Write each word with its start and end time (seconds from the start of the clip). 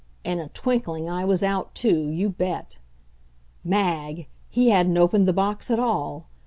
In 0.23 0.39
a 0.39 0.49
twinkling 0.49 1.07
I 1.07 1.23
was 1.25 1.43
out, 1.43 1.75
too, 1.75 2.09
you 2.09 2.31
bet. 2.31 2.79
Mag! 3.63 4.27
He 4.49 4.69
hadn't 4.69 4.97
opened 4.97 5.27
the 5.27 5.31
box 5.31 5.69
at 5.69 5.77
all! 5.77 6.25